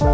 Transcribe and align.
Xin 0.00 0.08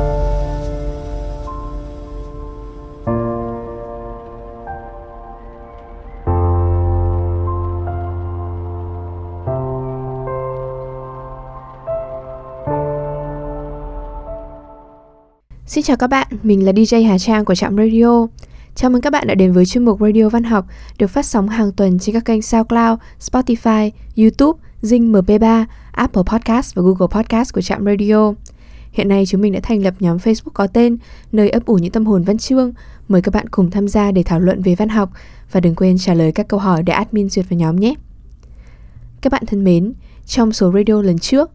chào 15.82 15.96
các 15.96 16.06
bạn, 16.06 16.26
mình 16.42 16.66
là 16.66 16.72
DJ 16.72 17.08
Hà 17.08 17.18
Trang 17.18 17.44
của 17.44 17.54
Trạm 17.54 17.76
Radio. 17.76 18.26
Chào 18.74 18.90
mừng 18.90 19.02
các 19.02 19.10
bạn 19.10 19.26
đã 19.26 19.34
đến 19.34 19.52
với 19.52 19.66
chuyên 19.66 19.84
mục 19.84 20.00
Radio 20.00 20.28
Văn 20.28 20.44
học 20.44 20.66
được 20.98 21.06
phát 21.06 21.26
sóng 21.26 21.48
hàng 21.48 21.72
tuần 21.72 21.98
trên 21.98 22.14
các 22.14 22.24
kênh 22.24 22.42
SoundCloud, 22.42 22.98
Spotify, 23.20 23.90
YouTube, 24.16 24.60
Zing 24.82 25.12
MP3, 25.12 25.64
Apple 25.92 26.22
Podcast 26.26 26.74
và 26.74 26.82
Google 26.82 27.08
Podcast 27.10 27.54
của 27.54 27.60
Trạm 27.60 27.84
Radio. 27.84 28.32
Hiện 28.96 29.08
nay 29.08 29.26
chúng 29.26 29.40
mình 29.40 29.52
đã 29.52 29.60
thành 29.62 29.82
lập 29.82 29.94
nhóm 30.00 30.16
Facebook 30.16 30.50
có 30.54 30.66
tên 30.66 30.96
nơi 31.32 31.50
ấp 31.50 31.66
ủ 31.66 31.74
những 31.74 31.92
tâm 31.92 32.06
hồn 32.06 32.22
văn 32.22 32.38
chương. 32.38 32.72
Mời 33.08 33.22
các 33.22 33.34
bạn 33.34 33.48
cùng 33.48 33.70
tham 33.70 33.88
gia 33.88 34.12
để 34.12 34.22
thảo 34.22 34.40
luận 34.40 34.62
về 34.62 34.74
văn 34.74 34.88
học 34.88 35.10
và 35.52 35.60
đừng 35.60 35.74
quên 35.74 35.98
trả 35.98 36.14
lời 36.14 36.32
các 36.32 36.48
câu 36.48 36.60
hỏi 36.60 36.82
để 36.82 36.92
admin 36.92 37.28
duyệt 37.28 37.46
vào 37.50 37.58
nhóm 37.58 37.76
nhé. 37.76 37.94
Các 39.20 39.32
bạn 39.32 39.46
thân 39.46 39.64
mến, 39.64 39.92
trong 40.26 40.52
số 40.52 40.72
radio 40.72 41.02
lần 41.02 41.18
trước, 41.18 41.50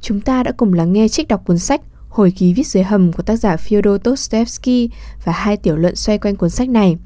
chúng 0.00 0.20
ta 0.20 0.42
đã 0.42 0.52
cùng 0.52 0.74
lắng 0.74 0.92
nghe 0.92 1.08
trích 1.08 1.28
đọc 1.28 1.42
cuốn 1.46 1.58
sách 1.58 1.80
hồi 2.08 2.30
ký 2.30 2.54
viết 2.54 2.66
dưới 2.66 2.82
hầm 2.82 3.12
của 3.12 3.22
tác 3.22 3.36
giả 3.36 3.56
Fyodor 3.56 3.98
Dostoevsky 4.04 4.90
và 5.24 5.32
hai 5.32 5.56
tiểu 5.56 5.76
luận 5.76 5.96
xoay 5.96 6.18
quanh 6.18 6.36
cuốn 6.36 6.50
sách 6.50 6.68
này. 6.68 6.96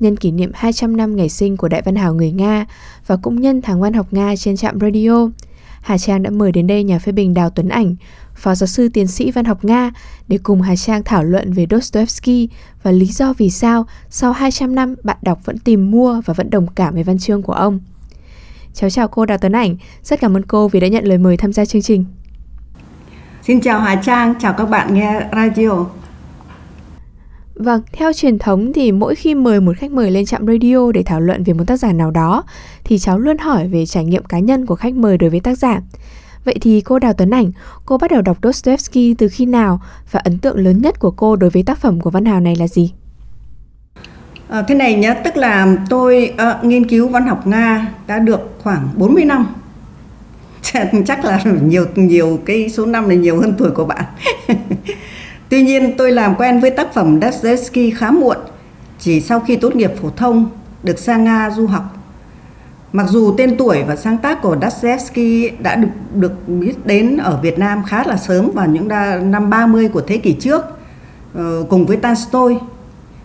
Nhân 0.00 0.16
kỷ 0.16 0.30
niệm 0.30 0.50
200 0.54 0.96
năm 0.96 1.16
ngày 1.16 1.28
sinh 1.28 1.56
của 1.56 1.68
đại 1.68 1.82
văn 1.82 1.96
hào 1.96 2.14
người 2.14 2.32
Nga 2.32 2.66
và 3.06 3.16
cũng 3.16 3.40
nhân 3.40 3.62
tháng 3.62 3.80
văn 3.80 3.92
học 3.92 4.06
Nga 4.10 4.36
trên 4.36 4.56
trạm 4.56 4.80
radio, 4.80 5.28
Hà 5.82 5.98
Trang 5.98 6.22
đã 6.22 6.30
mời 6.30 6.52
đến 6.52 6.66
đây 6.66 6.84
nhà 6.84 6.98
phê 6.98 7.12
bình 7.12 7.34
Đào 7.34 7.50
Tuấn 7.50 7.68
Ảnh, 7.68 7.94
phó 8.34 8.54
giáo 8.54 8.66
sư 8.66 8.88
tiến 8.88 9.06
sĩ 9.06 9.30
văn 9.30 9.44
học 9.44 9.64
Nga 9.64 9.90
để 10.28 10.38
cùng 10.42 10.62
Hà 10.62 10.76
Trang 10.76 11.02
thảo 11.04 11.24
luận 11.24 11.52
về 11.52 11.66
Dostoevsky 11.70 12.48
và 12.82 12.90
lý 12.90 13.06
do 13.06 13.32
vì 13.32 13.50
sao 13.50 13.86
sau 14.10 14.32
200 14.32 14.74
năm 14.74 14.94
bạn 15.02 15.16
đọc 15.22 15.38
vẫn 15.44 15.58
tìm 15.58 15.90
mua 15.90 16.20
và 16.24 16.34
vẫn 16.34 16.50
đồng 16.50 16.66
cảm 16.66 16.94
với 16.94 17.02
văn 17.02 17.18
chương 17.18 17.42
của 17.42 17.52
ông. 17.52 17.80
Cháu 18.74 18.90
chào 18.90 19.08
cô 19.08 19.26
Đào 19.26 19.38
Tuấn 19.38 19.52
Ảnh, 19.52 19.76
rất 20.02 20.20
cảm 20.20 20.36
ơn 20.36 20.42
cô 20.42 20.68
vì 20.68 20.80
đã 20.80 20.88
nhận 20.88 21.04
lời 21.04 21.18
mời 21.18 21.36
tham 21.36 21.52
gia 21.52 21.64
chương 21.64 21.82
trình. 21.82 22.04
Xin 23.42 23.60
chào 23.60 23.80
Hà 23.80 23.94
Trang, 23.94 24.34
chào 24.40 24.52
các 24.52 24.64
bạn 24.64 24.94
nghe 24.94 25.20
radio. 25.32 25.86
Vâng, 27.54 27.82
theo 27.92 28.12
truyền 28.12 28.38
thống 28.38 28.72
thì 28.72 28.92
mỗi 28.92 29.14
khi 29.14 29.34
mời 29.34 29.60
một 29.60 29.76
khách 29.76 29.90
mời 29.90 30.10
lên 30.10 30.24
trạm 30.24 30.46
radio 30.46 30.92
để 30.92 31.02
thảo 31.02 31.20
luận 31.20 31.44
về 31.44 31.52
một 31.52 31.64
tác 31.66 31.76
giả 31.76 31.92
nào 31.92 32.10
đó 32.10 32.44
thì 32.84 32.98
cháu 32.98 33.18
luôn 33.18 33.38
hỏi 33.38 33.68
về 33.68 33.86
trải 33.86 34.04
nghiệm 34.04 34.24
cá 34.24 34.38
nhân 34.38 34.66
của 34.66 34.74
khách 34.74 34.94
mời 34.94 35.18
đối 35.18 35.30
với 35.30 35.40
tác 35.40 35.58
giả. 35.58 35.80
Vậy 36.44 36.58
thì 36.60 36.80
cô 36.80 36.98
Đào 36.98 37.12
Tuấn 37.12 37.30
Ảnh, 37.30 37.52
cô 37.86 37.98
bắt 37.98 38.10
đầu 38.10 38.22
đọc 38.22 38.38
Dostoevsky 38.42 39.14
từ 39.14 39.28
khi 39.28 39.46
nào 39.46 39.80
và 40.10 40.20
ấn 40.24 40.38
tượng 40.38 40.56
lớn 40.56 40.82
nhất 40.82 41.00
của 41.00 41.10
cô 41.10 41.36
đối 41.36 41.50
với 41.50 41.62
tác 41.62 41.78
phẩm 41.78 42.00
của 42.00 42.10
văn 42.10 42.24
hào 42.24 42.40
này 42.40 42.56
là 42.56 42.68
gì? 42.68 42.92
À, 44.48 44.62
thế 44.68 44.74
này 44.74 44.94
nhé, 44.94 45.14
tức 45.24 45.36
là 45.36 45.76
tôi 45.90 46.34
uh, 46.34 46.64
nghiên 46.64 46.88
cứu 46.88 47.08
văn 47.08 47.26
học 47.26 47.46
Nga 47.46 47.92
đã 48.06 48.18
được 48.18 48.40
khoảng 48.62 48.88
40 48.96 49.24
năm 49.24 49.46
chắc 51.06 51.24
là 51.24 51.44
nhiều 51.62 51.86
nhiều 51.94 52.38
cái 52.44 52.68
số 52.68 52.86
năm 52.86 53.08
này 53.08 53.16
nhiều 53.16 53.40
hơn 53.40 53.54
tuổi 53.58 53.70
của 53.70 53.84
bạn 53.84 54.04
tuy 55.52 55.62
nhiên, 55.62 55.96
tôi 55.96 56.12
làm 56.12 56.34
quen 56.34 56.60
với 56.60 56.70
tác 56.70 56.94
phẩm 56.94 57.20
Dostoevsky 57.22 57.90
khá 57.90 58.10
muộn, 58.10 58.36
chỉ 58.98 59.20
sau 59.20 59.40
khi 59.40 59.56
tốt 59.56 59.76
nghiệp 59.76 59.92
phổ 60.02 60.10
thông, 60.10 60.50
được 60.82 60.98
sang 60.98 61.24
Nga 61.24 61.50
du 61.50 61.66
học. 61.66 61.82
Mặc 62.92 63.06
dù 63.08 63.34
tên 63.36 63.56
tuổi 63.56 63.82
và 63.82 63.96
sáng 63.96 64.18
tác 64.18 64.42
của 64.42 64.56
Dostoevsky 64.62 65.50
đã 65.58 65.76
được 65.76 65.88
được 66.14 66.32
biết 66.48 66.86
đến 66.86 67.16
ở 67.16 67.40
Việt 67.42 67.58
Nam 67.58 67.82
khá 67.86 68.04
là 68.06 68.16
sớm 68.16 68.50
vào 68.54 68.66
những 68.66 68.88
năm 69.30 69.50
30 69.50 69.88
của 69.88 70.00
thế 70.00 70.16
kỷ 70.16 70.32
trước 70.32 70.62
ờ, 71.34 71.64
cùng 71.70 71.86
với 71.86 71.96
Tolstoy, 71.96 72.54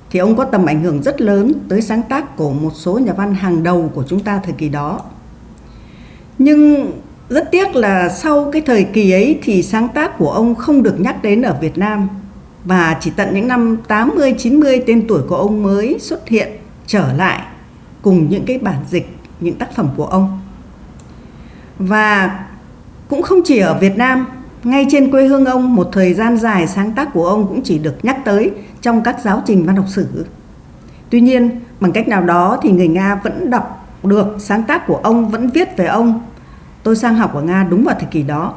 thì 0.10 0.20
ông 0.20 0.36
có 0.36 0.44
tầm 0.44 0.66
ảnh 0.66 0.84
hưởng 0.84 1.04
rất 1.04 1.22
lớn 1.22 1.54
tới 1.70 1.82
sáng 1.82 2.02
tác 2.02 2.38
của 2.38 2.52
một 2.52 2.72
số 2.76 3.00
nhà 3.00 3.14
văn 3.14 3.34
hàng 3.34 3.64
đầu 3.64 3.92
của 3.96 4.04
chúng 4.08 4.20
ta 4.20 4.40
thời 4.44 4.54
kỳ 4.54 4.70
đó. 4.70 5.02
Nhưng 6.38 6.92
rất 7.30 7.52
tiếc 7.52 7.76
là 7.76 8.10
sau 8.10 8.50
cái 8.52 8.62
thời 8.62 8.84
kỳ 8.84 9.12
ấy 9.12 9.40
thì 9.44 9.64
sáng 9.64 9.88
tác 9.90 10.18
của 10.18 10.32
ông 10.32 10.56
không 10.56 10.84
được 10.84 11.00
nhắc 11.00 11.24
đến 11.24 11.42
ở 11.42 11.58
Việt 11.62 11.78
Nam 11.78 12.10
và 12.64 12.98
chỉ 13.02 13.12
tận 13.16 13.30
những 13.34 13.48
năm 13.48 13.78
80 13.88 14.36
90 14.38 14.84
tên 14.88 15.08
tuổi 15.08 15.22
của 15.30 15.36
ông 15.36 15.64
mới 15.64 15.98
xuất 16.00 16.28
hiện 16.28 16.48
trở 16.88 17.14
lại 17.14 17.42
cùng 18.02 18.30
những 18.30 18.46
cái 18.46 18.58
bản 18.58 18.80
dịch 18.90 19.18
những 19.40 19.56
tác 19.56 19.76
phẩm 19.76 19.90
của 19.98 20.06
ông. 20.06 20.40
Và 21.80 22.40
cũng 23.08 23.22
không 23.22 23.40
chỉ 23.46 23.60
ở 23.60 23.80
Việt 23.80 23.98
Nam, 23.98 24.28
ngay 24.64 24.86
trên 24.90 25.12
quê 25.12 25.28
hương 25.28 25.46
ông 25.46 25.76
một 25.76 25.90
thời 25.92 26.14
gian 26.14 26.38
dài 26.38 26.68
sáng 26.68 26.92
tác 26.92 27.14
của 27.14 27.28
ông 27.28 27.48
cũng 27.48 27.62
chỉ 27.64 27.80
được 27.80 27.96
nhắc 28.04 28.18
tới 28.26 28.52
trong 28.82 29.04
các 29.04 29.18
giáo 29.24 29.44
trình 29.46 29.66
văn 29.66 29.76
học 29.76 29.86
sử. 29.88 30.26
Tuy 31.10 31.22
nhiên, 31.22 31.62
bằng 31.80 31.92
cách 31.92 32.08
nào 32.08 32.24
đó 32.24 32.60
thì 32.62 32.72
người 32.72 32.88
Nga 32.88 33.16
vẫn 33.24 33.50
đọc 33.50 33.88
được 34.04 34.36
sáng 34.40 34.64
tác 34.64 34.88
của 34.88 35.00
ông, 35.04 35.30
vẫn 35.30 35.50
viết 35.50 35.78
về 35.78 35.86
ông 35.86 36.22
tôi 36.88 36.96
sang 36.96 37.16
học 37.16 37.34
ở 37.34 37.42
Nga 37.42 37.64
đúng 37.64 37.84
vào 37.84 37.96
thời 38.00 38.10
kỳ 38.12 38.24
đó. 38.24 38.54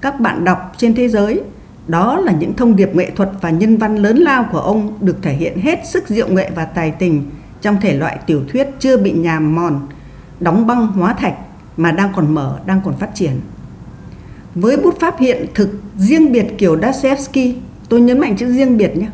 các 0.00 0.20
bạn 0.20 0.44
đọc 0.44 0.72
trên 0.76 0.94
thế 0.94 1.08
giới 1.08 1.42
đó 1.88 2.20
là 2.20 2.32
những 2.32 2.54
thông 2.56 2.76
điệp 2.76 2.94
nghệ 2.94 3.10
thuật 3.10 3.30
và 3.40 3.50
nhân 3.50 3.76
văn 3.76 3.96
lớn 3.96 4.16
lao 4.16 4.48
của 4.52 4.60
ông 4.60 4.98
được 5.00 5.16
thể 5.22 5.32
hiện 5.32 5.58
hết 5.60 5.78
sức 5.86 6.08
diệu 6.08 6.28
nghệ 6.28 6.50
và 6.54 6.64
tài 6.64 6.90
tình 6.90 7.30
trong 7.60 7.80
thể 7.80 7.94
loại 7.94 8.18
tiểu 8.26 8.42
thuyết 8.52 8.68
chưa 8.78 8.96
bị 8.96 9.12
nhàm 9.12 9.54
mòn, 9.54 9.88
đóng 10.40 10.66
băng 10.66 10.86
hóa 10.86 11.12
thạch 11.12 11.34
mà 11.76 11.92
đang 11.92 12.12
còn 12.16 12.34
mở, 12.34 12.58
đang 12.66 12.80
còn 12.84 12.96
phát 12.96 13.14
triển. 13.14 13.40
Với 14.54 14.76
bút 14.76 15.00
pháp 15.00 15.18
hiện 15.18 15.46
thực 15.54 15.68
riêng 15.96 16.32
biệt 16.32 16.46
kiểu 16.58 16.80
Dostoevsky, 16.82 17.56
tôi 17.88 18.00
nhấn 18.00 18.18
mạnh 18.18 18.36
chữ 18.36 18.52
riêng 18.52 18.76
biệt 18.76 18.96
nhé. 18.96 19.06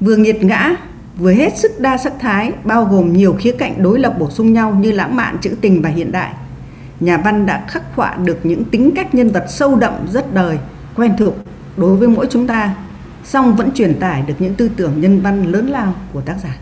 Vừa 0.00 0.16
nghiệt 0.16 0.44
ngã, 0.44 0.76
vừa 1.18 1.32
hết 1.32 1.58
sức 1.58 1.80
đa 1.80 1.96
sắc 1.96 2.12
thái, 2.20 2.52
bao 2.64 2.84
gồm 2.84 3.12
nhiều 3.12 3.36
khía 3.38 3.52
cạnh 3.52 3.82
đối 3.82 3.98
lập 3.98 4.16
bổ 4.18 4.30
sung 4.30 4.52
nhau 4.52 4.74
như 4.80 4.92
lãng 4.92 5.16
mạn, 5.16 5.36
trữ 5.40 5.50
tình 5.60 5.82
và 5.82 5.88
hiện 5.88 6.12
đại. 6.12 6.32
Nhà 7.00 7.16
văn 7.16 7.46
đã 7.46 7.64
khắc 7.68 7.82
họa 7.94 8.16
được 8.24 8.38
những 8.42 8.64
tính 8.64 8.90
cách 8.96 9.14
nhân 9.14 9.28
vật 9.28 9.44
sâu 9.48 9.76
đậm 9.76 9.92
rất 10.12 10.34
đời, 10.34 10.58
quen 10.96 11.12
thuộc 11.18 11.34
đối 11.80 11.96
với 11.96 12.08
mỗi 12.08 12.26
chúng 12.30 12.46
ta 12.46 12.74
song 13.24 13.56
vẫn 13.56 13.70
truyền 13.74 14.00
tải 14.00 14.22
được 14.22 14.34
những 14.38 14.54
tư 14.54 14.70
tưởng 14.76 15.00
nhân 15.00 15.20
văn 15.20 15.52
lớn 15.52 15.66
lao 15.66 15.94
của 16.12 16.20
tác 16.20 16.36
giả. 16.42 16.58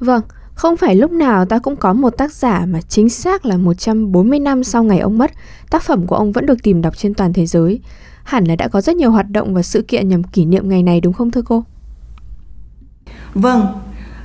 Vâng, 0.00 0.22
không 0.54 0.76
phải 0.76 0.94
lúc 0.94 1.10
nào 1.10 1.44
ta 1.44 1.58
cũng 1.58 1.76
có 1.76 1.92
một 1.92 2.10
tác 2.10 2.32
giả 2.32 2.66
mà 2.66 2.80
chính 2.80 3.08
xác 3.08 3.46
là 3.46 3.56
140 3.56 4.38
năm 4.38 4.64
sau 4.64 4.84
ngày 4.84 4.98
ông 4.98 5.18
mất, 5.18 5.30
tác 5.70 5.82
phẩm 5.82 6.06
của 6.06 6.16
ông 6.16 6.32
vẫn 6.32 6.46
được 6.46 6.62
tìm 6.62 6.82
đọc 6.82 6.96
trên 6.96 7.14
toàn 7.14 7.32
thế 7.32 7.46
giới. 7.46 7.80
Hẳn 8.24 8.44
là 8.44 8.56
đã 8.56 8.68
có 8.68 8.80
rất 8.80 8.96
nhiều 8.96 9.10
hoạt 9.10 9.30
động 9.30 9.54
và 9.54 9.62
sự 9.62 9.82
kiện 9.82 10.08
nhằm 10.08 10.22
kỷ 10.22 10.44
niệm 10.44 10.68
ngày 10.68 10.82
này 10.82 11.00
đúng 11.00 11.12
không 11.12 11.30
thưa 11.30 11.42
cô? 11.42 11.64
Vâng, 13.34 13.66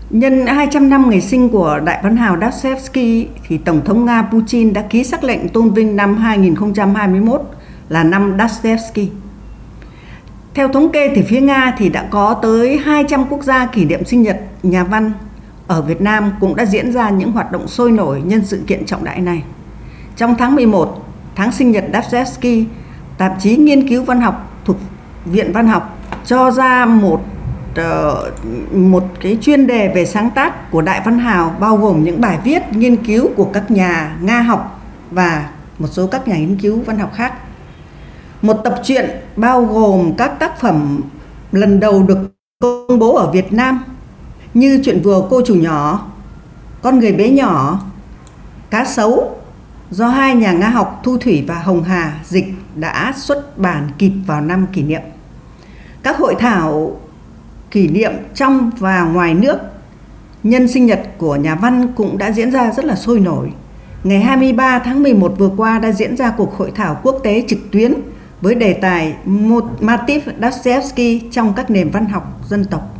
Nhân 0.09 0.45
200 0.45 0.89
năm 0.89 1.09
ngày 1.09 1.21
sinh 1.21 1.49
của 1.49 1.79
đại 1.85 1.99
văn 2.03 2.17
hào 2.17 2.37
Dostoevsky 2.41 3.27
thì 3.47 3.57
Tổng 3.57 3.81
thống 3.85 4.05
Nga 4.05 4.21
Putin 4.21 4.73
đã 4.73 4.81
ký 4.81 5.03
sắc 5.03 5.23
lệnh 5.23 5.49
tôn 5.49 5.69
vinh 5.69 5.95
năm 5.95 6.17
2021 6.17 7.41
là 7.89 8.03
năm 8.03 8.37
Dostoevsky. 8.39 9.09
Theo 10.53 10.67
thống 10.67 10.91
kê 10.91 11.11
thì 11.15 11.21
phía 11.21 11.41
Nga 11.41 11.75
thì 11.77 11.89
đã 11.89 12.07
có 12.09 12.33
tới 12.33 12.77
200 12.77 13.25
quốc 13.29 13.43
gia 13.43 13.65
kỷ 13.65 13.85
niệm 13.85 14.05
sinh 14.05 14.21
nhật 14.21 14.39
nhà 14.63 14.83
văn. 14.83 15.11
Ở 15.67 15.81
Việt 15.81 16.01
Nam 16.01 16.31
cũng 16.39 16.55
đã 16.55 16.65
diễn 16.65 16.91
ra 16.91 17.09
những 17.09 17.31
hoạt 17.31 17.51
động 17.51 17.67
sôi 17.67 17.91
nổi 17.91 18.21
nhân 18.25 18.45
sự 18.45 18.63
kiện 18.67 18.85
trọng 18.85 19.03
đại 19.03 19.21
này. 19.21 19.43
Trong 20.15 20.35
tháng 20.37 20.55
11, 20.55 21.05
tháng 21.35 21.51
sinh 21.51 21.71
nhật 21.71 21.85
Dostoevsky, 21.93 22.65
tạp 23.17 23.35
chí 23.39 23.57
nghiên 23.57 23.89
cứu 23.89 24.03
văn 24.03 24.21
học 24.21 24.61
thuộc 24.65 24.77
Viện 25.25 25.51
Văn 25.53 25.67
học 25.67 25.97
cho 26.25 26.51
ra 26.51 26.85
một 26.85 27.21
ờ, 27.75 28.31
một 28.73 29.03
cái 29.21 29.37
chuyên 29.41 29.67
đề 29.67 29.91
về 29.95 30.05
sáng 30.05 30.29
tác 30.35 30.71
của 30.71 30.81
Đại 30.81 31.01
Văn 31.05 31.19
Hào 31.19 31.55
bao 31.59 31.77
gồm 31.77 32.03
những 32.03 32.21
bài 32.21 32.37
viết 32.43 32.61
nghiên 32.71 32.95
cứu 32.95 33.29
của 33.35 33.45
các 33.53 33.71
nhà 33.71 34.17
Nga 34.21 34.41
học 34.41 34.81
và 35.11 35.49
một 35.79 35.87
số 35.87 36.07
các 36.07 36.27
nhà 36.27 36.37
nghiên 36.37 36.57
cứu 36.61 36.81
văn 36.85 36.99
học 36.99 37.13
khác. 37.13 37.33
Một 38.41 38.53
tập 38.63 38.75
truyện 38.83 39.09
bao 39.35 39.65
gồm 39.65 40.13
các 40.17 40.39
tác 40.39 40.59
phẩm 40.59 41.01
lần 41.51 41.79
đầu 41.79 42.03
được 42.03 42.17
công 42.59 42.99
bố 42.99 43.15
ở 43.15 43.31
Việt 43.31 43.53
Nam 43.53 43.83
như 44.53 44.81
chuyện 44.85 45.01
vừa 45.03 45.27
cô 45.29 45.41
chủ 45.45 45.55
nhỏ, 45.55 46.07
con 46.81 46.99
người 46.99 47.11
bé 47.11 47.29
nhỏ, 47.29 47.79
cá 48.69 48.85
sấu 48.85 49.35
do 49.91 50.07
hai 50.07 50.35
nhà 50.35 50.51
Nga 50.51 50.69
học 50.69 51.01
Thu 51.03 51.17
Thủy 51.17 51.43
và 51.47 51.55
Hồng 51.55 51.83
Hà 51.83 52.19
dịch 52.23 52.45
đã 52.75 53.13
xuất 53.15 53.57
bản 53.57 53.87
kịp 53.97 54.11
vào 54.27 54.41
năm 54.41 54.67
kỷ 54.73 54.81
niệm. 54.83 55.01
Các 56.03 56.17
hội 56.17 56.35
thảo 56.39 56.99
kỷ 57.71 57.87
niệm 57.87 58.11
trong 58.35 58.71
và 58.77 59.03
ngoài 59.03 59.33
nước 59.33 59.57
nhân 60.43 60.67
sinh 60.67 60.85
nhật 60.85 61.01
của 61.17 61.35
nhà 61.35 61.55
văn 61.55 61.87
cũng 61.95 62.17
đã 62.17 62.31
diễn 62.31 62.51
ra 62.51 62.71
rất 62.71 62.85
là 62.85 62.95
sôi 62.95 63.19
nổi. 63.19 63.51
Ngày 64.03 64.19
23 64.19 64.79
tháng 64.79 65.03
11 65.03 65.33
vừa 65.37 65.51
qua 65.57 65.79
đã 65.79 65.91
diễn 65.91 66.17
ra 66.17 66.33
cuộc 66.37 66.57
hội 66.57 66.71
thảo 66.75 66.99
quốc 67.03 67.19
tế 67.23 67.43
trực 67.47 67.59
tuyến 67.71 67.93
với 68.41 68.55
đề 68.55 68.73
tài 68.73 69.15
Motiv 69.81 70.21
Dostoevsky 70.41 71.21
trong 71.31 71.53
các 71.53 71.69
nền 71.69 71.89
văn 71.89 72.05
học 72.05 72.39
dân 72.47 72.65
tộc. 72.65 72.97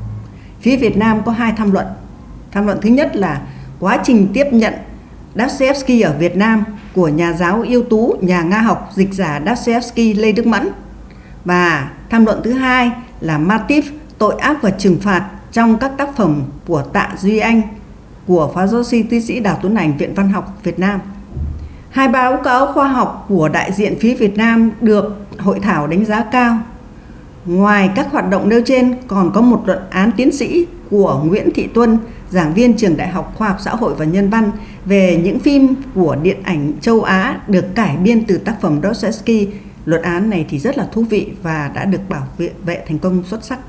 Phía 0.61 0.77
Việt 0.77 0.97
Nam 0.97 1.21
có 1.25 1.31
hai 1.31 1.53
tham 1.57 1.71
luận. 1.71 1.85
Tham 2.51 2.65
luận 2.65 2.77
thứ 2.81 2.89
nhất 2.89 3.15
là 3.15 3.41
quá 3.79 3.97
trình 4.03 4.27
tiếp 4.33 4.47
nhận 4.51 4.73
Dostoevsky 5.35 6.01
ở 6.01 6.15
Việt 6.19 6.35
Nam 6.35 6.63
của 6.95 7.07
nhà 7.07 7.33
giáo 7.33 7.63
ưu 7.67 7.83
tú, 7.83 8.15
nhà 8.21 8.41
Nga 8.41 8.61
học, 8.61 8.89
dịch 8.95 9.13
giả 9.13 9.41
Dostoevsky 9.45 10.13
Lê 10.13 10.31
Đức 10.31 10.47
Mẫn. 10.47 10.69
Và 11.45 11.91
tham 12.09 12.25
luận 12.25 12.41
thứ 12.43 12.53
hai 12.53 12.91
là 13.21 13.37
Motiv 13.37 13.85
tội 14.17 14.35
ác 14.39 14.61
và 14.61 14.69
trừng 14.69 14.97
phạt 15.01 15.29
trong 15.51 15.77
các 15.77 15.91
tác 15.97 16.15
phẩm 16.15 16.43
của 16.67 16.81
Tạ 16.81 17.09
Duy 17.17 17.37
Anh 17.37 17.61
của 18.27 18.51
phó 18.55 18.67
giáo 18.67 18.83
sư 18.83 19.01
tiến 19.09 19.21
sĩ 19.21 19.39
Đào 19.39 19.59
Tuấn 19.61 19.75
Ảnh 19.75 19.97
Viện 19.97 20.13
Văn 20.13 20.29
học 20.29 20.57
Việt 20.63 20.79
Nam. 20.79 20.99
Hai 21.89 22.07
báo 22.07 22.37
cáo 22.43 22.73
khoa 22.73 22.87
học 22.87 23.25
của 23.29 23.49
đại 23.49 23.71
diện 23.71 23.95
phía 23.99 24.13
Việt 24.13 24.37
Nam 24.37 24.71
được 24.81 25.25
hội 25.37 25.59
thảo 25.59 25.87
đánh 25.87 26.05
giá 26.05 26.23
cao. 26.31 26.59
Ngoài 27.45 27.89
các 27.95 28.11
hoạt 28.11 28.29
động 28.29 28.49
nêu 28.49 28.61
trên 28.65 28.95
còn 29.07 29.31
có 29.33 29.41
một 29.41 29.63
luận 29.65 29.79
án 29.89 30.11
tiến 30.17 30.31
sĩ 30.31 30.65
của 30.89 31.21
Nguyễn 31.25 31.49
Thị 31.55 31.67
Tuân, 31.73 31.97
giảng 32.29 32.53
viên 32.53 32.77
trường 32.77 32.97
Đại 32.97 33.07
học 33.07 33.33
Khoa 33.37 33.47
học 33.47 33.57
Xã 33.59 33.71
hội 33.75 33.95
và 33.95 34.05
Nhân 34.05 34.29
văn 34.29 34.51
về 34.85 35.21
những 35.23 35.39
phim 35.39 35.75
của 35.95 36.15
điện 36.21 36.37
ảnh 36.43 36.73
châu 36.81 37.01
Á 37.01 37.39
được 37.47 37.75
cải 37.75 37.97
biên 37.97 38.25
từ 38.25 38.37
tác 38.37 38.61
phẩm 38.61 38.79
Dostoevsky. 38.83 39.47
Luận 39.85 40.01
án 40.01 40.29
này 40.29 40.45
thì 40.49 40.59
rất 40.59 40.77
là 40.77 40.87
thú 40.91 41.03
vị 41.09 41.27
và 41.43 41.71
đã 41.75 41.85
được 41.85 42.01
bảo 42.09 42.27
vệ, 42.37 42.51
vệ 42.65 42.83
thành 42.87 42.99
công 42.99 43.23
xuất 43.23 43.43
sắc. 43.43 43.59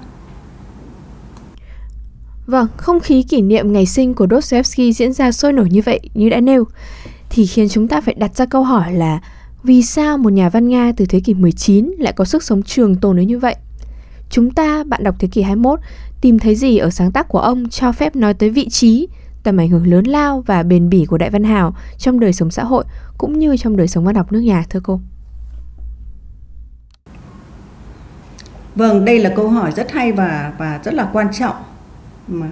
Vâng, 2.47 2.67
không 2.77 3.01
khí 3.01 3.23
kỷ 3.23 3.43
niệm 3.43 3.73
ngày 3.73 3.87
sinh 3.87 4.15
của 4.15 4.27
Dostoevsky 4.31 4.93
diễn 4.93 5.13
ra 5.13 5.33
sôi 5.33 5.53
nổi 5.53 5.69
như 5.71 5.83
vậy 5.85 6.01
như 6.15 6.29
đã 6.29 6.41
nêu 6.41 6.65
thì 7.31 7.47
khiến 7.47 7.69
chúng 7.69 7.89
ta 7.89 8.01
phải 8.01 8.15
đặt 8.15 8.37
ra 8.37 8.47
câu 8.47 8.63
hỏi 8.63 8.93
là 8.93 9.21
vì 9.63 9.83
sao 9.83 10.19
một 10.19 10.33
nhà 10.33 10.49
văn 10.49 10.69
Nga 10.69 10.93
từ 10.97 11.05
thế 11.07 11.21
kỷ 11.21 11.35
19 11.35 11.95
lại 11.99 12.13
có 12.13 12.25
sức 12.25 12.43
sống 12.43 12.63
trường 12.63 12.97
tồn 12.97 13.17
đến 13.17 13.27
như 13.27 13.39
vậy? 13.39 13.57
Chúng 14.31 14.51
ta, 14.51 14.85
bạn 14.85 15.05
đọc 15.05 15.15
thế 15.19 15.29
kỷ 15.29 15.43
21, 15.43 15.81
tìm 16.21 16.39
thấy 16.39 16.55
gì 16.55 16.79
ở 16.79 16.91
sáng 16.91 17.13
tác 17.13 17.29
của 17.29 17.39
ông 17.39 17.69
cho 17.69 17.93
phép 17.93 18.17
nói 18.17 18.35
tới 18.35 18.51
vị 18.51 18.69
trí, 18.69 19.09
tầm 19.43 19.57
ảnh 19.57 19.69
hưởng 19.69 19.87
lớn 19.87 20.05
lao 20.05 20.41
và 20.47 20.63
bền 20.63 20.89
bỉ 20.89 21.05
của 21.05 21.19
Đại 21.19 21.31
Văn 21.31 21.45
Hào 21.45 21.75
trong 21.99 22.21
đời 22.21 22.33
sống 22.33 22.51
xã 22.51 22.65
hội 22.65 22.85
cũng 23.19 23.39
như 23.39 23.57
trong 23.57 23.77
đời 23.77 23.89
sống 23.89 24.05
văn 24.05 24.15
học 24.15 24.33
nước 24.33 24.41
nhà 24.41 24.65
thưa 24.71 24.81
cô? 24.83 25.01
Vâng, 28.75 29.05
đây 29.05 29.19
là 29.19 29.33
câu 29.37 29.49
hỏi 29.49 29.73
rất 29.77 29.93
hay 29.93 30.13
và 30.13 30.53
và 30.59 30.81
rất 30.85 30.95
là 30.95 31.11
quan 31.13 31.27
trọng 31.39 31.55
mà 32.29 32.51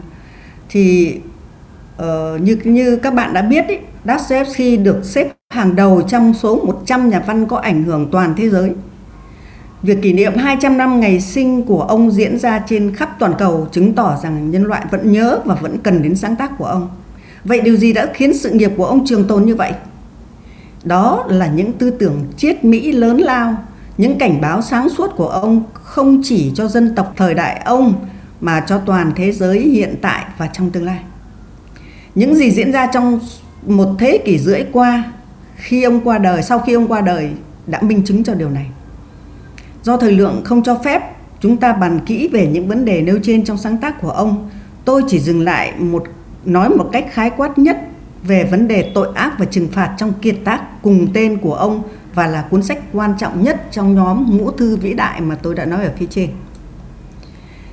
thì 0.68 1.16
uh, 1.96 2.40
như 2.40 2.56
như 2.64 2.96
các 2.96 3.14
bạn 3.14 3.32
đã 3.32 3.42
biết 3.42 3.64
ý, 3.68 3.76
Dostoevsky 4.08 4.76
được 4.76 5.04
xếp 5.04 5.28
hàng 5.50 5.76
đầu 5.76 6.02
trong 6.02 6.34
số 6.34 6.64
100 6.64 7.08
nhà 7.08 7.20
văn 7.26 7.46
có 7.46 7.56
ảnh 7.56 7.84
hưởng 7.84 8.08
toàn 8.12 8.34
thế 8.36 8.48
giới. 8.48 8.72
Việc 9.82 10.02
kỷ 10.02 10.12
niệm 10.12 10.36
200 10.36 10.78
năm 10.78 11.00
ngày 11.00 11.20
sinh 11.20 11.62
của 11.62 11.82
ông 11.82 12.10
diễn 12.10 12.38
ra 12.38 12.62
trên 12.68 12.94
khắp 12.94 13.16
toàn 13.18 13.32
cầu 13.38 13.68
chứng 13.72 13.94
tỏ 13.94 14.18
rằng 14.22 14.50
nhân 14.50 14.64
loại 14.64 14.84
vẫn 14.90 15.12
nhớ 15.12 15.40
và 15.44 15.54
vẫn 15.54 15.78
cần 15.78 16.02
đến 16.02 16.16
sáng 16.16 16.36
tác 16.36 16.58
của 16.58 16.64
ông. 16.64 16.88
Vậy 17.44 17.60
điều 17.60 17.76
gì 17.76 17.92
đã 17.92 18.06
khiến 18.14 18.38
sự 18.38 18.50
nghiệp 18.50 18.72
của 18.76 18.86
ông 18.86 19.06
trường 19.06 19.26
tồn 19.26 19.44
như 19.44 19.54
vậy? 19.54 19.72
Đó 20.84 21.24
là 21.28 21.46
những 21.46 21.72
tư 21.72 21.90
tưởng 21.90 22.24
triết 22.36 22.64
mỹ 22.64 22.92
lớn 22.92 23.16
lao, 23.16 23.56
những 23.98 24.18
cảnh 24.18 24.40
báo 24.40 24.62
sáng 24.62 24.88
suốt 24.88 25.16
của 25.16 25.28
ông 25.28 25.62
không 25.72 26.20
chỉ 26.24 26.52
cho 26.54 26.68
dân 26.68 26.94
tộc 26.94 27.12
thời 27.16 27.34
đại 27.34 27.62
ông 27.64 27.94
mà 28.40 28.60
cho 28.60 28.78
toàn 28.78 29.12
thế 29.16 29.32
giới 29.32 29.60
hiện 29.60 29.94
tại 30.02 30.24
và 30.38 30.46
trong 30.46 30.70
tương 30.70 30.84
lai. 30.84 30.98
Những 32.14 32.34
gì 32.34 32.50
diễn 32.50 32.72
ra 32.72 32.86
trong 32.86 33.20
một 33.68 33.88
thế 33.98 34.18
kỷ 34.24 34.38
rưỡi 34.38 34.64
qua 34.72 35.04
khi 35.56 35.82
ông 35.82 36.00
qua 36.00 36.18
đời, 36.18 36.42
sau 36.42 36.58
khi 36.58 36.72
ông 36.72 36.88
qua 36.88 37.00
đời 37.00 37.30
đã 37.66 37.82
minh 37.82 38.02
chứng 38.04 38.24
cho 38.24 38.34
điều 38.34 38.50
này. 38.50 38.66
Do 39.82 39.96
thời 39.96 40.12
lượng 40.12 40.42
không 40.44 40.62
cho 40.62 40.74
phép 40.84 41.02
chúng 41.40 41.56
ta 41.56 41.72
bàn 41.72 42.00
kỹ 42.06 42.28
về 42.32 42.46
những 42.46 42.68
vấn 42.68 42.84
đề 42.84 43.02
nêu 43.02 43.18
trên 43.22 43.44
trong 43.44 43.58
sáng 43.58 43.78
tác 43.78 44.00
của 44.00 44.10
ông, 44.10 44.50
tôi 44.84 45.02
chỉ 45.08 45.18
dừng 45.20 45.44
lại 45.44 45.72
một 45.78 46.04
nói 46.44 46.68
một 46.68 46.88
cách 46.92 47.06
khái 47.12 47.30
quát 47.30 47.58
nhất 47.58 47.76
về 48.22 48.44
vấn 48.44 48.68
đề 48.68 48.90
tội 48.94 49.08
ác 49.14 49.38
và 49.38 49.44
trừng 49.44 49.68
phạt 49.72 49.94
trong 49.98 50.12
kiệt 50.22 50.36
tác 50.44 50.82
cùng 50.82 51.06
tên 51.14 51.38
của 51.38 51.54
ông 51.54 51.82
và 52.14 52.26
là 52.26 52.42
cuốn 52.50 52.62
sách 52.62 52.78
quan 52.92 53.14
trọng 53.18 53.42
nhất 53.42 53.62
trong 53.70 53.94
nhóm 53.94 54.38
ngũ 54.38 54.50
thư 54.50 54.76
vĩ 54.76 54.94
đại 54.94 55.20
mà 55.20 55.34
tôi 55.34 55.54
đã 55.54 55.64
nói 55.64 55.84
ở 55.84 55.92
phía 55.98 56.06
trên. 56.10 56.30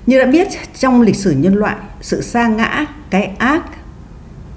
Như 0.05 0.19
đã 0.19 0.25
biết, 0.25 0.47
trong 0.79 1.01
lịch 1.01 1.15
sử 1.15 1.31
nhân 1.31 1.55
loại, 1.55 1.75
sự 2.01 2.21
sa 2.21 2.47
ngã, 2.47 2.85
cái 3.09 3.31
ác, 3.37 3.63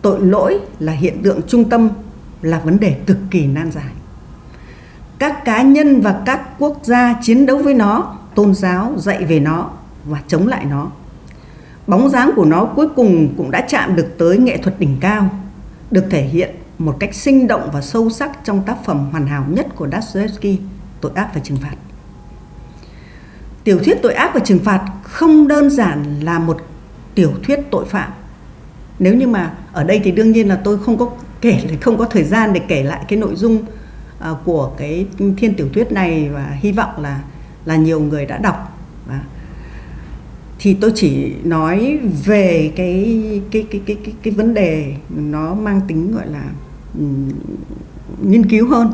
tội 0.09 0.21
lỗi 0.21 0.61
là 0.79 0.93
hiện 0.93 1.23
tượng 1.23 1.41
trung 1.49 1.69
tâm, 1.69 1.89
là 2.43 2.59
vấn 2.59 2.81
đề 2.81 2.97
cực 3.07 3.17
kỳ 3.31 3.47
nan 3.47 3.71
giải. 3.71 3.93
Các 5.19 5.45
cá 5.45 5.63
nhân 5.63 6.01
và 6.01 6.23
các 6.27 6.41
quốc 6.59 6.79
gia 6.83 7.15
chiến 7.23 7.47
đấu 7.47 7.59
với 7.59 7.75
nó, 7.75 8.17
tôn 8.35 8.55
giáo 8.55 8.93
dạy 8.97 9.25
về 9.25 9.41
nó 9.41 9.71
và 10.05 10.19
chống 10.29 10.47
lại 10.47 10.65
nó. 10.65 10.91
Bóng 11.87 12.09
dáng 12.09 12.31
của 12.37 12.45
nó 12.45 12.65
cuối 12.65 12.89
cùng 12.97 13.35
cũng 13.37 13.51
đã 13.51 13.61
chạm 13.69 13.97
được 13.97 14.07
tới 14.19 14.39
nghệ 14.39 14.57
thuật 14.57 14.81
đỉnh 14.81 14.97
cao, 15.01 15.31
được 15.91 16.05
thể 16.11 16.23
hiện 16.23 16.55
một 16.79 16.97
cách 17.01 17.15
sinh 17.15 17.47
động 17.47 17.71
và 17.73 17.81
sâu 17.81 18.11
sắc 18.11 18.31
trong 18.45 18.63
tác 18.63 18.85
phẩm 18.85 19.09
hoàn 19.11 19.27
hảo 19.27 19.45
nhất 19.49 19.67
của 19.77 19.89
Dostoevsky, 19.93 20.59
Tội 21.01 21.13
ác 21.15 21.31
và 21.35 21.41
trừng 21.45 21.59
phạt 21.63 21.77
tiểu 23.65 23.79
thuyết 23.85 23.99
tội 24.03 24.15
ác 24.15 24.31
và 24.35 24.41
trừng 24.41 24.59
phạt 24.59 24.87
không 25.03 25.49
đơn 25.49 25.71
giản 25.71 26.21
là 26.21 26.39
một 26.39 26.57
tiểu 27.15 27.33
thuyết 27.43 27.61
tội 27.71 27.85
phạm 27.85 28.13
nếu 28.99 29.15
như 29.15 29.27
mà 29.27 29.55
ở 29.73 29.85
đây 29.85 30.01
thì 30.05 30.11
đương 30.11 30.33
nhiên 30.33 30.49
là 30.49 30.57
tôi 30.65 30.79
không 30.79 30.99
có 30.99 31.11
kể 31.41 31.61
không 31.81 31.99
có 31.99 32.05
thời 32.05 32.25
gian 32.25 32.53
để 32.53 32.61
kể 32.69 32.83
lại 32.83 33.05
cái 33.09 33.19
nội 33.19 33.37
dung 33.37 33.57
uh, 34.31 34.39
của 34.45 34.73
cái 34.79 35.07
thiên 35.37 35.55
tiểu 35.55 35.69
thuyết 35.75 35.93
này 35.93 36.29
và 36.33 36.57
hy 36.61 36.73
vọng 36.73 37.03
là 37.03 37.21
là 37.65 37.77
nhiều 37.77 38.01
người 38.01 38.27
đã 38.27 38.39
đọc. 38.39 38.79
Và 39.07 39.21
thì 40.59 40.75
tôi 40.75 40.93
chỉ 40.95 41.33
nói 41.45 41.99
về 42.25 42.73
cái 42.77 43.21
cái 43.51 43.67
cái 43.71 43.81
cái 43.87 43.97
cái, 44.05 44.15
cái 44.23 44.35
vấn 44.35 44.55
đề 44.55 44.95
nó 45.11 45.55
mang 45.55 45.81
tính 45.89 46.13
gọi 46.13 46.27
là 46.27 46.45
um, 46.99 47.29
nghiên 48.23 48.51
cứu 48.51 48.69
hơn. 48.69 48.93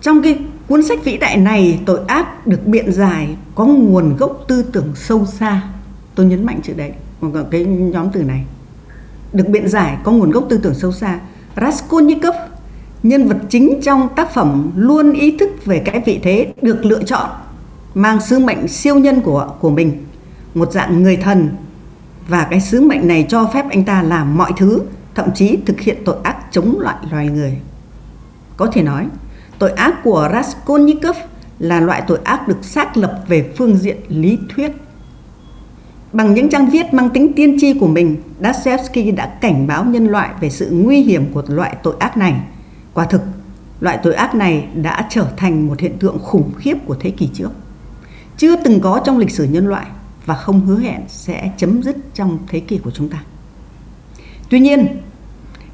Trong 0.00 0.22
cái 0.22 0.38
Cuốn 0.68 0.82
sách 0.82 1.04
vĩ 1.04 1.16
đại 1.16 1.36
này 1.36 1.80
tội 1.86 2.00
ác 2.06 2.46
được 2.46 2.66
biện 2.66 2.92
giải 2.92 3.36
có 3.54 3.66
nguồn 3.66 4.16
gốc 4.16 4.44
tư 4.48 4.62
tưởng 4.72 4.92
sâu 4.94 5.26
xa. 5.26 5.62
Tôi 6.14 6.26
nhấn 6.26 6.44
mạnh 6.44 6.60
chữ 6.62 6.72
đấy, 6.76 6.92
Vâng, 7.32 7.46
cái 7.50 7.64
nhóm 7.64 8.08
từ 8.12 8.22
này. 8.22 8.44
Được 9.32 9.48
biện 9.48 9.68
giải 9.68 9.96
có 10.04 10.12
nguồn 10.12 10.30
gốc 10.30 10.46
tư 10.48 10.60
tưởng 10.62 10.74
sâu 10.74 10.92
xa. 10.92 11.20
Raskolnikov, 11.56 12.34
nhân 13.02 13.28
vật 13.28 13.36
chính 13.48 13.80
trong 13.82 14.08
tác 14.16 14.34
phẩm 14.34 14.72
luôn 14.76 15.12
ý 15.12 15.36
thức 15.36 15.50
về 15.64 15.82
cái 15.84 16.02
vị 16.06 16.20
thế 16.22 16.52
được 16.62 16.84
lựa 16.84 17.02
chọn, 17.02 17.30
mang 17.94 18.20
sứ 18.20 18.38
mệnh 18.38 18.68
siêu 18.68 18.98
nhân 18.98 19.20
của 19.20 19.54
của 19.60 19.70
mình, 19.70 20.04
một 20.54 20.72
dạng 20.72 21.02
người 21.02 21.16
thần 21.16 21.48
và 22.28 22.46
cái 22.50 22.60
sứ 22.60 22.80
mệnh 22.80 23.08
này 23.08 23.26
cho 23.28 23.50
phép 23.54 23.64
anh 23.70 23.84
ta 23.84 24.02
làm 24.02 24.36
mọi 24.36 24.52
thứ, 24.56 24.80
thậm 25.14 25.28
chí 25.34 25.58
thực 25.66 25.80
hiện 25.80 25.96
tội 26.04 26.16
ác 26.22 26.36
chống 26.50 26.80
lại 26.80 26.96
loài 27.10 27.28
người. 27.28 27.58
Có 28.56 28.66
thể 28.66 28.82
nói, 28.82 29.08
Tội 29.58 29.70
ác 29.70 29.94
của 30.04 30.28
Raskolnikov 30.32 31.16
là 31.58 31.80
loại 31.80 32.02
tội 32.06 32.18
ác 32.24 32.48
được 32.48 32.58
xác 32.62 32.96
lập 32.96 33.24
về 33.28 33.52
phương 33.56 33.76
diện 33.76 33.96
lý 34.08 34.38
thuyết. 34.54 34.72
Bằng 36.14 36.34
những 36.34 36.48
trang 36.48 36.70
viết 36.70 36.94
mang 36.94 37.10
tính 37.10 37.32
tiên 37.32 37.56
tri 37.60 37.74
của 37.74 37.86
mình, 37.86 38.16
Dostoevsky 38.40 39.10
đã 39.10 39.26
cảnh 39.26 39.66
báo 39.66 39.84
nhân 39.84 40.06
loại 40.06 40.30
về 40.40 40.50
sự 40.50 40.68
nguy 40.72 41.02
hiểm 41.02 41.32
của 41.32 41.42
loại 41.48 41.76
tội 41.82 41.94
ác 41.98 42.16
này. 42.16 42.34
Quả 42.94 43.04
thực, 43.04 43.20
loại 43.80 43.98
tội 44.02 44.14
ác 44.14 44.34
này 44.34 44.68
đã 44.74 45.06
trở 45.10 45.26
thành 45.36 45.66
một 45.66 45.80
hiện 45.80 45.98
tượng 45.98 46.18
khủng 46.18 46.50
khiếp 46.58 46.74
của 46.86 46.96
thế 47.00 47.10
kỷ 47.10 47.28
trước. 47.34 47.50
Chưa 48.36 48.56
từng 48.56 48.80
có 48.80 49.00
trong 49.04 49.18
lịch 49.18 49.30
sử 49.30 49.44
nhân 49.44 49.66
loại 49.66 49.86
và 50.26 50.34
không 50.34 50.66
hứa 50.66 50.78
hẹn 50.78 51.00
sẽ 51.08 51.50
chấm 51.56 51.82
dứt 51.82 51.96
trong 52.14 52.38
thế 52.48 52.60
kỷ 52.60 52.78
của 52.78 52.90
chúng 52.90 53.08
ta. 53.08 53.22
Tuy 54.48 54.60
nhiên, 54.60 54.86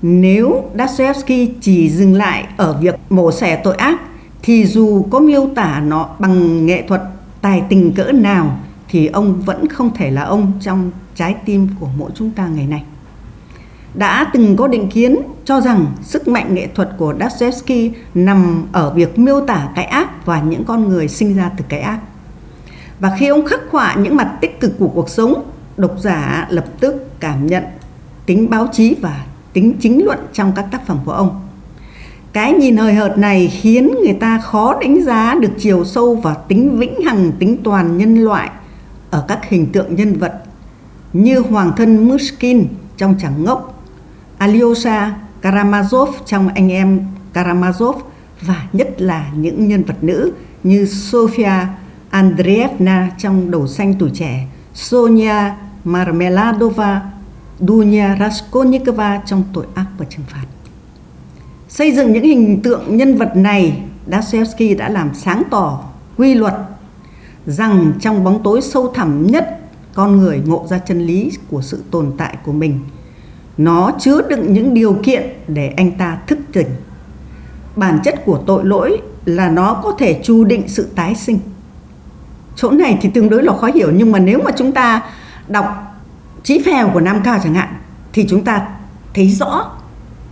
nếu 0.03 0.65
Dostoevsky 0.79 1.51
chỉ 1.61 1.91
dừng 1.91 2.15
lại 2.15 2.45
ở 2.57 2.79
việc 2.81 2.95
mổ 3.11 3.33
xẻ 3.33 3.61
tội 3.65 3.77
ác 3.77 4.01
thì 4.43 4.67
dù 4.67 5.07
có 5.11 5.21
miêu 5.21 5.49
tả 5.55 5.83
nó 5.87 6.09
bằng 6.19 6.67
nghệ 6.67 6.85
thuật 6.89 7.03
tài 7.41 7.63
tình 7.69 7.93
cỡ 7.93 8.13
nào 8.13 8.59
thì 8.91 9.07
ông 9.07 9.41
vẫn 9.41 9.69
không 9.69 9.95
thể 9.95 10.11
là 10.11 10.23
ông 10.23 10.53
trong 10.61 10.91
trái 11.15 11.35
tim 11.47 11.69
của 11.81 11.89
mỗi 11.97 12.11
chúng 12.15 12.31
ta 12.31 12.47
ngày 12.47 12.67
nay. 12.67 12.83
Đã 13.95 14.31
từng 14.33 14.57
có 14.57 14.69
định 14.69 14.89
kiến 14.89 15.17
cho 15.45 15.61
rằng 15.61 15.87
sức 16.03 16.29
mạnh 16.29 16.55
nghệ 16.55 16.69
thuật 16.75 16.91
của 16.99 17.15
Dostoevsky 17.21 17.93
nằm 18.15 18.67
ở 18.73 18.91
việc 18.91 19.19
miêu 19.19 19.41
tả 19.41 19.69
cái 19.75 19.85
ác 19.85 20.27
và 20.27 20.41
những 20.41 20.65
con 20.65 20.89
người 20.89 21.09
sinh 21.09 21.37
ra 21.37 21.51
từ 21.57 21.65
cái 21.69 21.81
ác. 21.81 21.99
Và 23.01 23.17
khi 23.19 23.27
ông 23.27 23.47
khắc 23.47 23.61
họa 23.71 23.95
những 23.95 24.17
mặt 24.17 24.33
tích 24.41 24.61
cực 24.61 24.79
của 24.79 24.89
cuộc 24.89 25.09
sống, 25.09 25.51
độc 25.77 25.95
giả 26.01 26.47
lập 26.51 26.65
tức 26.81 27.21
cảm 27.21 27.47
nhận 27.47 27.65
tính 28.27 28.51
báo 28.51 28.69
chí 28.73 28.97
và 29.01 29.25
tính 29.53 29.75
chính 29.81 30.05
luận 30.05 30.19
trong 30.33 30.53
các 30.57 30.67
tác 30.71 30.87
phẩm 30.87 30.99
của 31.05 31.13
ông. 31.13 31.49
Cái 32.33 32.53
nhìn 32.53 32.77
hời 32.77 32.95
hợt 32.95 33.19
này 33.19 33.49
khiến 33.49 33.91
người 34.05 34.15
ta 34.15 34.39
khó 34.39 34.81
đánh 34.81 35.03
giá 35.05 35.35
được 35.41 35.51
chiều 35.59 35.85
sâu 35.85 36.15
và 36.15 36.35
tính 36.35 36.79
vĩnh 36.79 37.03
hằng, 37.05 37.33
tính 37.39 37.57
toàn 37.65 37.99
nhân 37.99 38.25
loại 38.25 38.51
ở 39.11 39.25
các 39.29 39.49
hình 39.49 39.73
tượng 39.73 39.97
nhân 39.97 40.19
vật 40.19 40.43
như 41.13 41.39
hoàng 41.39 41.73
thân 41.77 42.09
Mushkin 42.09 42.67
trong 42.97 43.15
Chẳng 43.19 43.45
Ngốc, 43.45 43.85
Alyosha 44.39 45.15
Karamazov 45.43 46.13
trong 46.27 46.49
Anh 46.49 46.73
em 46.73 47.01
Karamazov 47.35 47.95
và 48.43 48.69
nhất 48.73 49.01
là 49.01 49.31
những 49.35 49.69
nhân 49.69 49.83
vật 49.83 50.05
nữ 50.05 50.33
như 50.63 50.85
Sofia 50.85 51.67
Andreevna 52.11 53.11
trong 53.19 53.51
Đầu 53.51 53.67
xanh 53.67 53.95
tuổi 53.99 54.11
trẻ, 54.15 54.47
Sonia 54.75 55.35
Marmeladova, 55.85 57.03
Dunya 57.61 58.17
Raskolnikova 58.21 59.23
trong 59.27 59.45
Tội 59.53 59.67
ác 59.75 59.87
và 59.99 60.07
trừng 60.09 60.27
phạt. 60.29 60.45
Xây 61.69 61.93
dựng 61.93 62.13
những 62.13 62.25
hình 62.25 62.61
tượng 62.63 62.97
nhân 62.97 63.17
vật 63.17 63.37
này, 63.37 63.83
Dostoevsky 64.13 64.75
đã 64.75 64.89
làm 64.89 65.15
sáng 65.15 65.43
tỏ 65.51 65.85
quy 66.17 66.35
luật 66.35 66.55
rằng 67.51 67.93
trong 68.01 68.25
bóng 68.25 68.43
tối 68.43 68.63
sâu 68.63 68.93
thẳm 68.95 69.27
nhất, 69.27 69.61
con 69.95 70.17
người 70.17 70.43
ngộ 70.47 70.67
ra 70.71 70.79
chân 70.79 71.07
lý 71.07 71.31
của 71.51 71.63
sự 71.63 71.83
tồn 71.91 72.13
tại 72.19 72.37
của 72.45 72.53
mình. 72.53 72.81
Nó 73.57 73.93
chứa 73.99 74.23
đựng 74.29 74.53
những 74.53 74.75
điều 74.75 74.97
kiện 75.03 75.23
để 75.49 75.75
anh 75.77 75.91
ta 75.91 76.19
thức 76.27 76.39
tỉnh. 76.53 76.69
Bản 77.77 77.99
chất 78.05 78.25
của 78.25 78.39
tội 78.47 78.65
lỗi 78.65 79.01
là 79.25 79.49
nó 79.49 79.81
có 79.83 79.93
thể 79.99 80.21
chu 80.23 80.45
định 80.45 80.69
sự 80.69 80.89
tái 80.95 81.15
sinh. 81.15 81.39
Chỗ 82.57 82.71
này 82.71 82.99
thì 83.03 83.11
tương 83.15 83.29
đối 83.29 83.43
là 83.43 83.57
khó 83.57 83.67
hiểu, 83.75 83.91
nhưng 83.95 84.13
mà 84.13 84.19
nếu 84.19 84.39
mà 84.45 84.51
chúng 84.57 84.73
ta 84.73 85.03
đọc 85.49 85.67
trí 86.43 86.63
phèo 86.67 86.91
của 86.95 87.01
Nam 87.01 87.21
Cao 87.25 87.39
chẳng 87.45 87.55
hạn, 87.55 87.69
thì 88.13 88.27
chúng 88.29 88.45
ta 88.45 88.69
thấy 89.15 89.29
rõ 89.29 89.71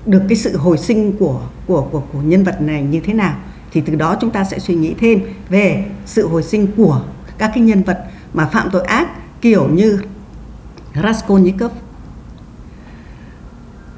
được 0.06 0.22
cái 0.28 0.36
sự 0.36 0.56
hồi 0.56 0.78
sinh 0.78 1.12
của 1.18 1.40
của 1.66 1.88
của 1.90 2.02
của 2.12 2.18
nhân 2.22 2.44
vật 2.44 2.60
này 2.60 2.82
như 2.82 3.00
thế 3.00 3.14
nào 3.14 3.34
thì 3.78 3.82
từ 3.86 3.94
đó 3.94 4.16
chúng 4.20 4.30
ta 4.30 4.44
sẽ 4.44 4.58
suy 4.58 4.74
nghĩ 4.74 4.94
thêm 5.00 5.20
về 5.48 5.84
sự 6.06 6.28
hồi 6.28 6.42
sinh 6.42 6.66
của 6.76 7.00
các 7.38 7.50
cái 7.54 7.64
nhân 7.64 7.82
vật 7.82 8.04
mà 8.34 8.46
phạm 8.46 8.68
tội 8.72 8.82
ác 8.82 9.08
kiểu 9.40 9.68
như 9.68 10.00
Raskolnikov 11.02 11.72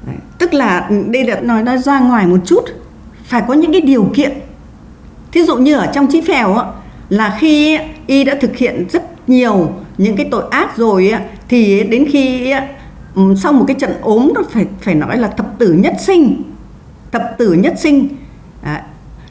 Đấy. 0.05 0.15
tức 0.37 0.53
là 0.53 0.87
ừ, 0.89 1.03
đây 1.07 1.23
là 1.23 1.39
nói 1.39 1.63
nó 1.63 1.77
ra 1.77 1.99
ngoài 1.99 2.27
một 2.27 2.39
chút 2.45 2.63
phải 3.23 3.43
có 3.47 3.53
những 3.53 3.71
cái 3.71 3.81
điều 3.81 4.09
kiện 4.13 4.31
thí 5.31 5.43
dụ 5.43 5.57
như 5.57 5.75
ở 5.75 5.91
trong 5.93 6.07
chí 6.07 6.21
phèo 6.21 6.55
á, 6.55 6.65
là 7.09 7.37
khi 7.39 7.77
y 8.07 8.23
đã 8.23 8.35
thực 8.41 8.57
hiện 8.57 8.85
rất 8.89 9.29
nhiều 9.29 9.71
những 9.97 10.15
cái 10.15 10.27
tội 10.31 10.43
ác 10.51 10.77
rồi 10.77 11.09
á, 11.09 11.21
thì 11.49 11.83
đến 11.83 12.05
khi 12.11 12.53
ừ, 13.15 13.21
sau 13.37 13.53
một 13.53 13.65
cái 13.67 13.75
trận 13.79 13.91
ốm 14.01 14.31
nó 14.35 14.41
phải 14.51 14.65
phải 14.81 14.95
nói 14.95 15.17
là 15.17 15.27
thập 15.27 15.59
tử 15.59 15.73
nhất 15.73 15.93
sinh 15.99 16.43
thập 17.11 17.35
tử 17.37 17.53
nhất 17.53 17.73
sinh 17.77 18.07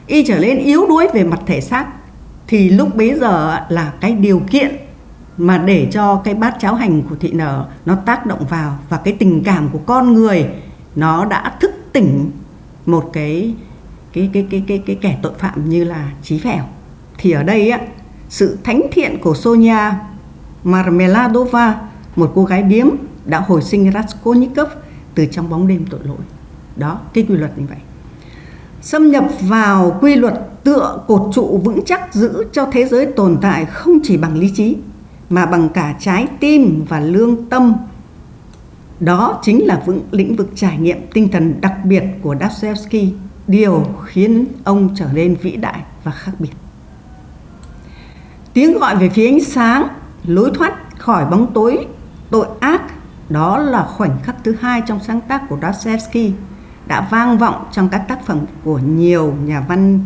y 0.07 0.23
trở 0.23 0.39
nên 0.39 0.57
yếu 0.57 0.87
đuối 0.87 1.07
về 1.13 1.23
mặt 1.23 1.39
thể 1.45 1.61
xác, 1.61 1.87
thì 2.47 2.69
lúc 2.69 2.95
bấy 2.95 3.19
giờ 3.19 3.59
là 3.69 3.93
cái 4.01 4.13
điều 4.13 4.41
kiện 4.49 4.75
mà 5.37 5.57
để 5.57 5.87
cho 5.91 6.15
cái 6.15 6.33
bát 6.33 6.55
cháo 6.59 6.75
hành 6.75 7.01
của 7.01 7.15
thị 7.19 7.31
nở 7.31 7.65
nó 7.85 7.95
tác 7.95 8.25
động 8.25 8.45
vào 8.49 8.77
và 8.89 8.97
cái 8.97 9.15
tình 9.19 9.43
cảm 9.43 9.69
của 9.69 9.79
con 9.85 10.13
người 10.13 10.45
nó 10.95 11.25
đã 11.25 11.53
thức 11.59 11.71
tỉnh 11.93 12.31
một 12.85 13.09
cái 13.13 13.53
cái 14.13 14.29
cái 14.33 14.47
cái 14.51 14.63
cái 14.67 14.83
cái 14.85 14.97
kẻ 15.01 15.17
tội 15.21 15.33
phạm 15.37 15.69
như 15.69 15.83
là 15.83 16.11
trí 16.23 16.39
phèo. 16.39 16.63
Thì 17.17 17.31
ở 17.31 17.43
đây 17.43 17.69
á, 17.69 17.79
sự 18.29 18.57
thánh 18.63 18.81
thiện 18.91 19.17
của 19.21 19.35
Sonia 19.35 19.79
Marmeladova, 20.63 21.81
một 22.15 22.31
cô 22.35 22.45
gái 22.45 22.63
điếm 22.63 22.87
đã 23.25 23.39
hồi 23.39 23.61
sinh 23.61 23.91
Raskolnikov 23.91 24.69
từ 25.15 25.25
trong 25.25 25.49
bóng 25.49 25.67
đêm 25.67 25.85
tội 25.89 25.99
lỗi. 26.03 26.17
Đó, 26.75 26.99
cái 27.13 27.25
quy 27.29 27.35
luật 27.35 27.57
như 27.57 27.65
vậy 27.69 27.77
xâm 28.81 29.11
nhập 29.11 29.25
vào 29.41 29.97
quy 30.01 30.15
luật 30.15 30.33
tựa 30.63 30.99
cột 31.07 31.21
trụ 31.33 31.61
vững 31.63 31.85
chắc 31.85 32.13
giữ 32.13 32.45
cho 32.53 32.67
thế 32.71 32.85
giới 32.85 33.05
tồn 33.05 33.37
tại 33.41 33.65
không 33.65 33.99
chỉ 34.03 34.17
bằng 34.17 34.37
lý 34.37 34.51
trí, 34.55 34.77
mà 35.29 35.45
bằng 35.45 35.69
cả 35.69 35.95
trái 35.99 36.27
tim 36.39 36.85
và 36.89 36.99
lương 36.99 37.45
tâm. 37.45 37.75
Đó 38.99 39.39
chính 39.43 39.65
là 39.65 39.81
vững 39.85 40.01
lĩnh 40.11 40.35
vực 40.35 40.49
trải 40.55 40.77
nghiệm 40.77 40.97
tinh 41.13 41.29
thần 41.31 41.61
đặc 41.61 41.73
biệt 41.83 42.03
của 42.21 42.35
Dostoevsky, 42.41 43.13
điều 43.47 43.85
khiến 44.05 44.45
ông 44.63 44.89
trở 44.95 45.05
nên 45.13 45.35
vĩ 45.35 45.51
đại 45.51 45.79
và 46.03 46.11
khác 46.11 46.31
biệt. 46.39 46.51
Tiếng 48.53 48.79
gọi 48.79 48.95
về 48.95 49.09
phía 49.09 49.27
ánh 49.27 49.43
sáng, 49.43 49.87
lối 50.25 50.51
thoát 50.53 50.99
khỏi 50.99 51.25
bóng 51.25 51.53
tối, 51.53 51.87
tội 52.29 52.47
ác, 52.59 52.81
đó 53.29 53.57
là 53.57 53.83
khoảnh 53.83 54.17
khắc 54.23 54.35
thứ 54.43 54.55
hai 54.59 54.81
trong 54.87 54.99
sáng 55.07 55.21
tác 55.21 55.49
của 55.49 55.57
Dostoevsky 55.61 56.33
đã 56.91 57.07
vang 57.11 57.37
vọng 57.37 57.65
trong 57.71 57.89
các 57.89 58.03
tác 58.07 58.25
phẩm 58.25 58.45
của 58.63 58.79
nhiều 58.79 59.33
nhà 59.45 59.65
văn 59.67 59.99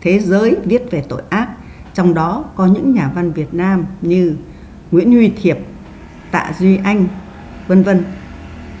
thế 0.00 0.20
giới 0.20 0.56
viết 0.64 0.90
về 0.90 1.04
tội 1.08 1.22
ác 1.30 1.48
trong 1.94 2.14
đó 2.14 2.44
có 2.56 2.66
những 2.66 2.94
nhà 2.94 3.10
văn 3.14 3.32
Việt 3.32 3.54
Nam 3.54 3.84
như 4.02 4.36
Nguyễn 4.90 5.12
Huy 5.12 5.32
Thiệp, 5.42 5.58
Tạ 6.30 6.52
Duy 6.58 6.78
Anh, 6.84 7.06
vân 7.66 7.82
vân. 7.82 8.04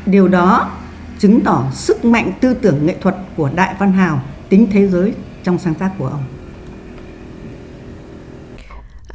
Điều 0.06 0.28
đó 0.28 0.70
chứng 1.18 1.40
tỏ 1.40 1.64
sức 1.72 2.04
mạnh 2.04 2.32
tư 2.40 2.54
tưởng 2.54 2.86
nghệ 2.86 2.96
thuật 3.00 3.16
của 3.36 3.50
Đại 3.54 3.74
Văn 3.78 3.92
Hào 3.92 4.20
tính 4.48 4.66
thế 4.72 4.88
giới 4.88 5.14
trong 5.42 5.58
sáng 5.58 5.74
tác 5.74 5.90
của 5.98 6.06
ông. 6.06 6.22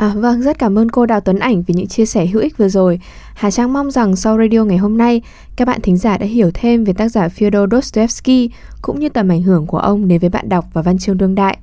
À, 0.02 0.14
vâng, 0.16 0.42
rất 0.42 0.60
cảm 0.60 0.78
ơn 0.78 0.90
cô 0.90 1.06
Đào 1.06 1.22
Tuấn 1.22 1.40
Ảnh 1.40 1.64
vì 1.64 1.74
những 1.74 1.88
chia 1.88 2.06
sẻ 2.06 2.26
hữu 2.26 2.42
ích 2.42 2.58
vừa 2.58 2.70
rồi. 2.70 3.00
Hà 3.36 3.52
Trang 3.52 3.74
mong 3.74 3.92
rằng 3.92 4.16
sau 4.16 4.38
radio 4.38 4.64
ngày 4.64 4.78
hôm 4.78 4.98
nay, 4.98 5.22
các 5.56 5.68
bạn 5.68 5.82
thính 5.82 5.98
giả 5.98 6.18
đã 6.18 6.26
hiểu 6.26 6.52
thêm 6.54 6.84
về 6.84 6.94
tác 6.94 7.10
giả 7.10 7.28
Fyodor 7.28 7.70
Dostoevsky 7.72 8.50
cũng 8.82 9.00
như 9.00 9.10
tầm 9.10 9.30
ảnh 9.30 9.42
hưởng 9.42 9.68
của 9.68 9.78
ông 9.78 10.08
đến 10.08 10.20
với 10.20 10.30
bạn 10.30 10.50
đọc 10.50 10.66
và 10.74 10.82
văn 10.82 10.98
chương 10.98 11.18
đương 11.18 11.36
đại. 11.36 11.58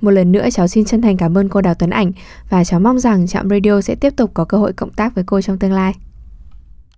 Một 0.00 0.10
lần 0.10 0.32
nữa 0.32 0.48
cháu 0.52 0.68
xin 0.68 0.84
chân 0.84 1.02
thành 1.02 1.16
cảm 1.16 1.38
ơn 1.38 1.48
cô 1.48 1.60
Đào 1.60 1.74
Tuấn 1.74 1.90
Ảnh 1.90 2.12
và 2.50 2.64
cháu 2.64 2.80
mong 2.80 2.98
rằng 2.98 3.26
Trạm 3.26 3.48
Radio 3.48 3.80
sẽ 3.80 3.94
tiếp 3.94 4.16
tục 4.16 4.30
có 4.34 4.44
cơ 4.44 4.58
hội 4.58 4.72
cộng 4.72 4.92
tác 4.92 5.14
với 5.14 5.24
cô 5.26 5.40
trong 5.40 5.58
tương 5.58 5.72
lai. 5.72 5.92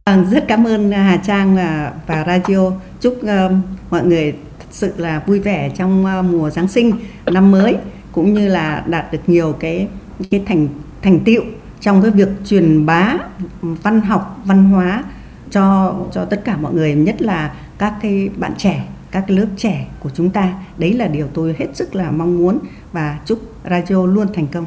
Vâng, 0.06 0.26
rất 0.30 0.44
cảm 0.48 0.66
ơn 0.66 0.92
Hà 0.92 1.16
Trang 1.16 1.56
và, 1.56 1.92
và 2.06 2.24
radio. 2.26 2.72
Chúc 3.00 3.18
ờ, 3.26 3.52
mọi 3.90 4.06
người 4.06 4.32
thật 4.32 4.66
sự 4.70 4.92
là 4.96 5.22
vui 5.26 5.40
vẻ 5.40 5.70
trong 5.76 6.04
uh, 6.04 6.24
mùa 6.24 6.50
Giáng 6.50 6.68
sinh 6.68 6.92
năm 7.26 7.50
mới 7.50 7.76
cũng 8.12 8.34
như 8.34 8.48
là 8.48 8.84
đạt 8.86 9.12
được 9.12 9.20
nhiều 9.26 9.52
cái 9.60 9.88
cái 10.30 10.42
thành 10.46 10.68
thành 11.02 11.20
tựu 11.20 11.42
trong 11.80 12.02
cái 12.02 12.10
việc 12.10 12.28
truyền 12.44 12.86
bá 12.86 13.14
văn 13.62 14.00
học 14.00 14.42
văn 14.44 14.64
hóa 14.64 15.04
cho 15.50 15.94
cho 16.12 16.24
tất 16.24 16.44
cả 16.44 16.56
mọi 16.56 16.74
người 16.74 16.94
nhất 16.94 17.22
là 17.22 17.54
các 17.78 17.94
cái 18.02 18.30
bạn 18.36 18.52
trẻ 18.58 18.88
các 19.10 19.24
cái 19.28 19.36
lớp 19.36 19.46
trẻ 19.56 19.86
của 20.00 20.10
chúng 20.14 20.30
ta 20.30 20.54
đấy 20.78 20.92
là 20.92 21.06
điều 21.06 21.26
tôi 21.34 21.54
hết 21.58 21.66
sức 21.74 21.94
là 21.94 22.10
mong 22.10 22.38
muốn 22.38 22.58
và 22.92 23.18
chúc 23.24 23.38
radio 23.70 24.06
luôn 24.06 24.26
thành 24.34 24.46
công 24.46 24.66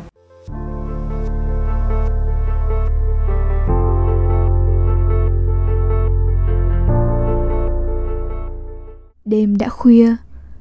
Đêm 9.25 9.57
đã 9.57 9.69
khuya, 9.69 10.15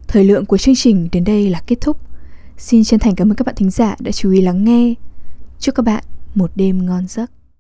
thời 0.09 0.25
lượng 0.25 0.47
của 0.47 0.57
chương 0.57 0.75
trình 0.75 1.09
đến 1.13 1.25
đây 1.25 1.51
là 1.51 1.63
kết 1.67 1.77
thúc. 1.81 2.10
Xin 2.61 2.85
chân 2.85 3.01
thành 3.01 3.15
cảm 3.15 3.31
ơn 3.31 3.37
các 3.37 3.47
bạn 3.47 3.55
thính 3.55 3.71
giả 3.71 3.97
đã 4.01 4.13
chú 4.13 4.31
ý 4.31 4.41
lắng 4.41 4.65
nghe. 4.65 4.95
Chúc 5.59 5.75
các 5.75 5.83
bạn 5.83 6.05
một 6.35 6.51
đêm 6.55 6.87
ngon 6.87 7.07
giấc. 7.09 7.31